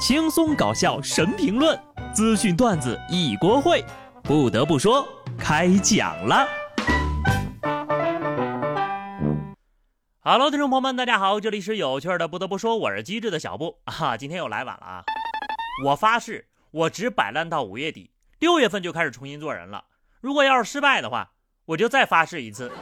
[0.00, 1.78] 轻松搞笑神评论，
[2.14, 3.84] 资讯段子一锅烩。
[4.22, 5.06] 不得不说，
[5.38, 6.48] 开讲了。
[10.20, 12.26] Hello，听众朋友们，大家好，这里是有趣的。
[12.26, 14.16] 不得不说，我是机智的小布啊。
[14.16, 15.04] 今天又来晚了啊！
[15.84, 19.84] 我发誓，我只摆烂到五月底，六月份就开始重新做人了。
[20.22, 21.32] 如果要是失败的话，
[21.66, 22.72] 我就再发誓一次。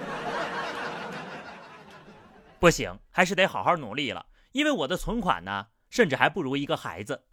[2.61, 5.67] 不行，还是得好好努力了，因为我的存款呢？
[5.89, 7.25] 甚至还不如一个孩子。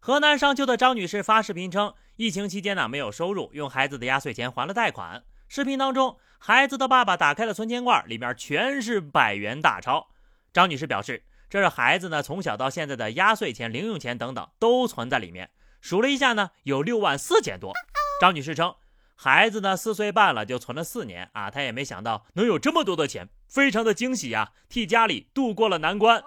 [0.00, 5.24] 河南商丘的张女士发视频称，疫情期间呢没有收入，用孩子的压岁钱还了贷款。
[5.48, 10.08] 视频当中，孩子的爸爸打开了存钱罐，里面全是百元大钞。
[10.52, 15.50] 张女士表示，这是孩子呢从小到现在的压岁钱、零用钱等等都存在里面。
[15.80, 17.72] 数了一下呢，有六万四千多。
[18.20, 18.74] 张女士称，
[19.16, 26.22] 孩子呢四岁半了就存了四年啊，她也没想到能有这么多的钱，非常的惊喜呀，替家里度过了难关。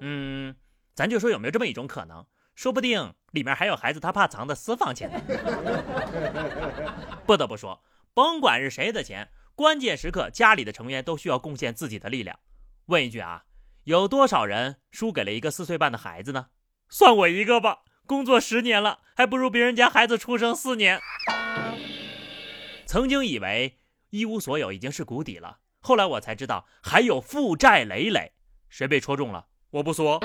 [0.00, 0.54] 嗯，
[0.94, 5.20] 咱就说有没有这么一种可能，说不定里面还有孩子他怕藏的私房钱呢。
[7.26, 7.82] 不得不说，
[8.14, 12.38] 甭管是谁的钱，关键时刻家里的成员都需要贡献自己的力量。
[12.86, 13.44] 问一句啊，
[13.84, 16.46] 有多少人输给了一个四岁半的孩子呢？
[16.88, 21.00] 算我一个吧，工作十年了，还不如别人家孩子出生四年。
[22.86, 23.78] 曾经以为
[24.08, 28.32] 一无所有已经是谷底了，后来我才知道还有负债累累。
[28.70, 29.46] 谁被戳中了？
[29.70, 30.18] 我不说，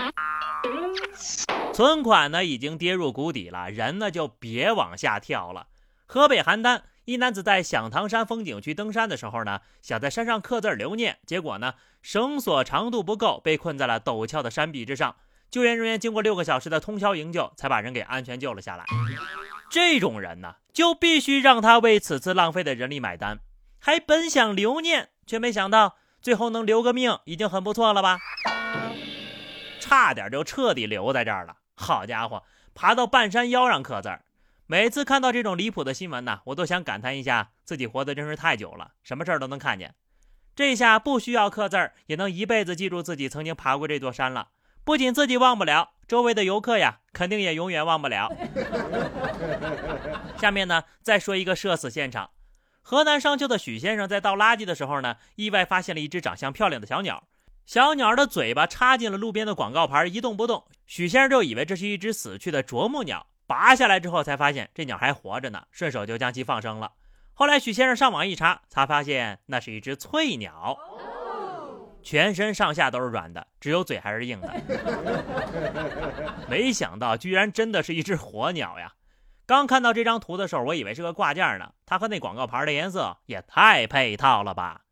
[1.73, 5.67] 存款呢已经跌入谷底了，人呢就别往下跳了。
[6.05, 15.17] 河北邯郸一男子在响堂山风景区登山的时候呢，想在山上刻字留念，结果呢绳索长度不够，被困在了陡峭的山壁之上。
[15.51, 18.85] 救援人员经过六个小时的通宵营救，才把人给安全救了下来。
[19.69, 23.39] 这种人呢，就必须让他为此次浪费的人力买单。
[23.79, 28.19] 还本想留念，却没想到最后能留个命，已经很不错了吧。
[29.93, 31.57] 差点就彻底留在这儿了。
[31.75, 32.41] 好家伙，
[32.73, 34.25] 爬到半山腰上刻字儿。
[34.65, 39.93] 每次看到这种离谱的新闻呢，我都想感叹一下，自己活得真是太久了，什么事儿都能看见。
[40.55, 44.47] 这下不需要刻字儿，也能一辈子记住自己曾经爬过这座山了。
[44.83, 48.31] 不仅自己忘不了，周围的游客呀，肯定也永远忘不了。
[50.39, 52.31] 下面呢，再说一个社死现场。
[52.81, 57.27] 河南商丘的许先生在倒垃圾的时候呢，意外发现了一只长相漂亮的小鸟。
[57.65, 60.65] 小鸟的嘴巴插进了路边的广告牌，一动不动。
[60.85, 66.91] 许先生就以为这是一只死去的啄木鸟，拔下来之后才发现这鸟还活着呢，顺手就将其放生了。
[67.33, 70.77] 后来许先生上网一查，才发现那是一只翠鸟，
[72.03, 74.53] 全身上下都是软的，只有嘴还是硬的。
[76.47, 78.93] 没想到居然真的是一只活鸟呀！
[79.45, 84.82] 刚看到这张图的时候，我以为是个挂件呢，它和那广告牌的颜色也太配套了吧！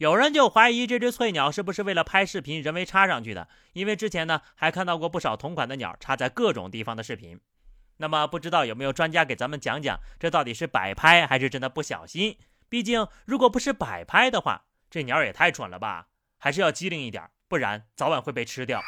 [0.00, 7.38] 有人就怀疑这只翠鸟是不是为了拍视频人为插上去的，因为之前呢还看到过不少同款的鸟插在各种地方的视频。
[7.98, 12.38] 那么不知道有没有专家给咱们讲讲，这到底是摆拍还是真的不小心？
[12.70, 16.06] 毕竟如果不是摆拍的话，这鸟也太蠢了吧！
[16.38, 18.80] 还是要机灵一点，不然早晚会被吃掉。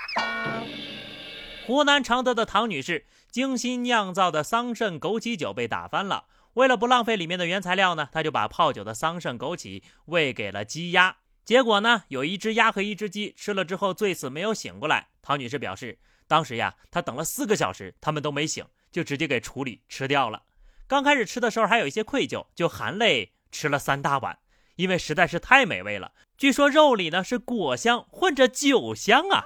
[1.66, 6.24] 湖南常德的唐女士精心酿造的桑葚枸杞酒被打翻了。
[6.54, 11.16] 为了不浪费里面的原材料呢，他就把泡酒的桑葚、枸杞喂给了鸡鸭。
[11.44, 15.08] 结果呢，有一只鸭和一只鸡吃了之后醉死，没有醒过来。
[15.22, 15.98] 唐女士表示，
[16.28, 20.42] 当时呀，她等了四个小时，他们都没醒，就直接给处理吃掉了。
[20.86, 24.38] 刚开始吃的时候还有一些愧疚，就含泪吃了三大碗，
[24.76, 26.12] 因为实在是太美味了。
[26.36, 29.44] 据说肉里呢是果香混着酒香啊。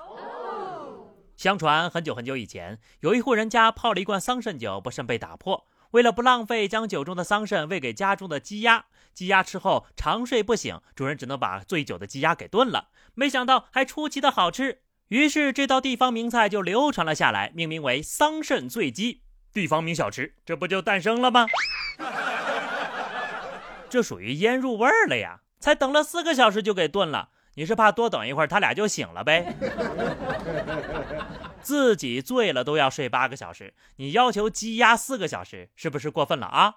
[1.36, 5.66] 相传很久很久以前，有一户人家泡了一罐桑葚酒，不慎被打破。
[5.96, 8.84] 为了不浪费，将酒中的桑葚喂给家中的鸡鸭。
[9.14, 12.88] 鸡鸭吃后长睡不醒，主人只能把醉酒的鸡鸭给炖了。
[13.14, 19.22] 没想到还出奇的好吃，于是这道地方名菜就流传了下来，命名为桑葚醉鸡。
[19.54, 21.46] 地方名小吃，这不就诞生了吗？
[23.88, 25.40] 这属于腌入味儿了呀！
[25.60, 29.56] 才等了四个小时就给炖了，你是怕多等一会儿他俩就醒了呗？
[31.62, 36.76] 自己醉了都要睡八个小时，你要求鸡鸭四个小时，是不是过分了啊？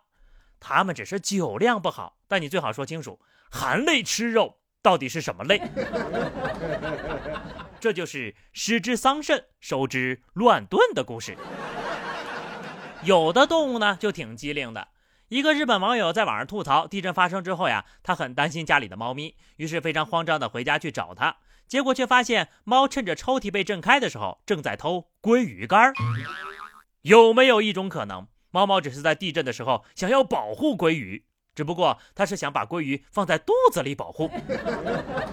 [0.60, 3.20] 他们只是酒量不好，但你最好说清楚，
[3.52, 5.62] 含泪吃肉到底是什么泪？
[7.80, 11.38] 这就是失之桑葚，收之乱炖的故事。
[13.04, 14.90] 有的动物呢就挺机灵的，
[15.30, 21.38] 一个日本网友在网上吐槽，地震发生之后呀，他很担心家里的猫咪，于是非常慌张的回家去找它。
[21.70, 25.94] 结果却发现，猫趁着抽屉被震开的时候，正在偷鲑鱼干。
[27.04, 34.32] 有没有一种可能，猫猫只是在地震的时候想要保护鲑鱼，只不过它是想把鲑鱼放在肚子里保护？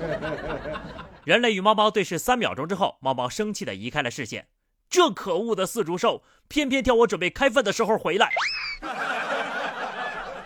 [1.25, 4.49] 人类与猫猫对视三秒钟之后，猫猫生气的移开了视线。
[4.91, 8.31] 这可恶的四足兽，偏偏挑我准备开饭的时候回来。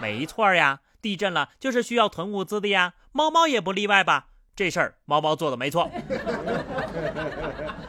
[0.00, 4.28] 没错呀，地震了就是需要囤物资的呀，猫猫也不例外吧？
[4.60, 5.90] 这事儿猫猫做的没错，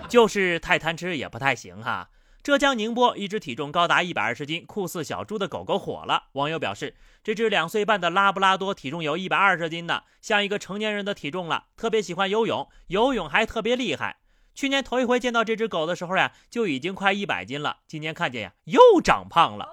[0.08, 2.08] 就是太贪吃也不太行哈。
[2.42, 6.28] 浙江宁波一只体重高达一百二十斤、酷似小猪的狗狗火了。
[6.32, 6.96] 网友表示，
[7.26, 11.66] 这只两岁半的拉布拉多体重有一百二十斤呢，像一个成年人的体重了。
[11.76, 14.20] 特别喜欢游泳，游泳还特别厉害。
[14.56, 17.80] 去年头一回见到这只狗的时候呀，就已经快一百斤了。
[17.86, 19.68] 今年看见呀，又长胖了。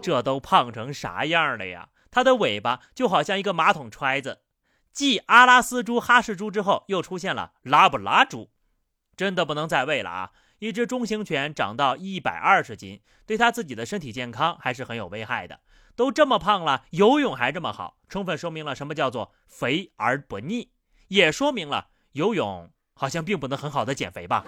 [0.00, 1.90] 这都胖成啥样了呀？
[2.10, 4.38] 它的尾巴就好像一个马桶揣子。
[4.98, 8.50] 继阿拉斯猪、哈士猪之后，又出现了拉布拉猪，
[9.16, 10.32] 真的不能再喂了啊！
[10.58, 15.60] 一只中型犬长到一百二十斤，对它自己的身体健康还是很有危害的。
[15.94, 20.72] 都这么胖了，游泳还这么好，充分说明了什么叫做肥而不腻，
[21.06, 24.44] 也说明了游泳好像并不能很好的减肥吧。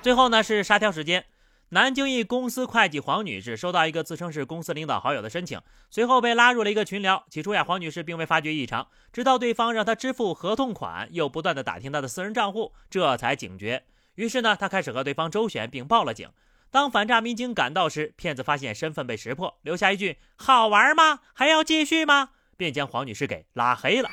[0.00, 1.26] 最后呢，是沙雕时间。
[1.74, 5.60] 南京一公司会计黄女士收到一个自称是公司领导好友的申请，
[5.90, 7.24] 随后被拉入了一个群聊。
[7.28, 13.82] 起初呀，黄女士并未发觉异常，直到对方让她支付合同款，又不断的打听她的私人账户，这才警觉。
[14.14, 16.30] 于是呢，她开始和对方周旋，并报了警。
[16.70, 21.22] 当反诈民警赶到时，骗子发现身份被识破，留下一句“好玩吗？
[21.32, 24.08] 还要继续吗？”便将黄女士给拉黑了。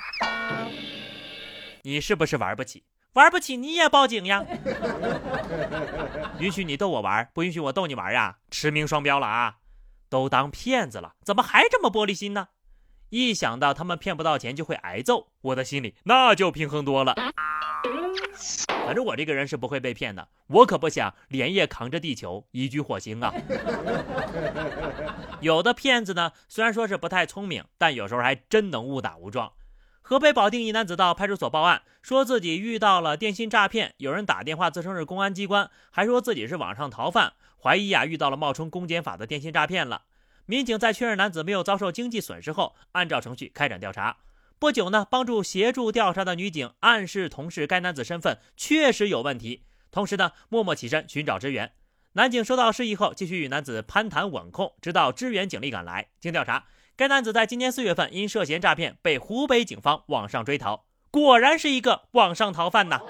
[1.84, 2.81] 你是不是玩不起？
[3.13, 4.46] 玩不起你也报警呀！
[6.40, 8.38] 允许你逗我玩，不允许我逗你玩呀！
[8.50, 9.58] 驰名双标了啊！
[10.08, 12.48] 都当骗子了，怎么还这么玻璃心呢？
[13.10, 17.13] 一想到他们骗不到钱就会挨揍，我的心里那就平衡多了。
[18.86, 23.34] 反正我这个人是不会被骗的，我可不想连夜扛着地球移居火星啊！
[25.42, 29.52] 有的骗子呢，虽然说是不太聪明，但有时候还真能误打误撞。
[30.01, 40.03] 河北保定一男子到派出所报案，说自己遇到了电信诈骗，有人打电话自称是公安机关，还说自己是网上逃犯，怀疑啊遇到了冒充公检法的电信诈骗了。
[40.48, 44.18] 民警在确认男子没有遭受经济损失后，按照程序开展调查。
[44.59, 51.71] 不久呢，帮助协助调查的女警暗示同事该男子身份确实有问题，同时呢默默起身寻找支援。
[52.13, 56.09] 男警收到示意后，继续与男子攀谈稳控，直到支援警力赶来。
[56.19, 56.65] 经调查。
[57.01, 63.01] 该男子在今年四月份因涉嫌诈骗被湖北警方网上追逃，果然是一个网上逃犯呐。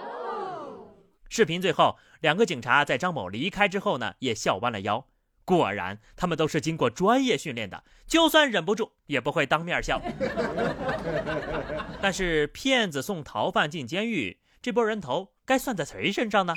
[1.27, 5.05] 视频最后，两个警察在张某离开之后呢，也笑弯了腰。
[5.43, 10.01] 果然，他们都是经过专业训练的，就算忍不住也不会当面笑。
[12.01, 16.53] 但是，骗子送逃犯进监狱，这波人头该算在谁身上呢？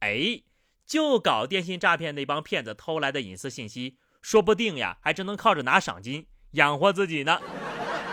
[0.00, 0.42] 哎，
[0.84, 3.96] 就搞电信诈骗那帮骗子偷来的隐私信息。
[4.26, 7.38] 说不定呀，还真能靠着拿赏金养活自己呢。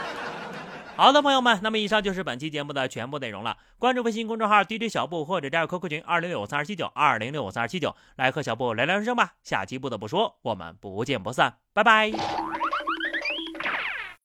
[0.95, 3.57] 好的，朋友们，那么以上就是本期节目的全部内容了。
[3.79, 9.33] 关注微信公众号 DJ 小布或者加入 QQ 群二零六五三二七九二零六五三二七九，来和小布聊聊人生吧。
[9.41, 12.11] 下期不得不说，我们不见不散，拜拜。